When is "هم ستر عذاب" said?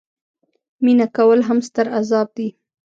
1.47-2.27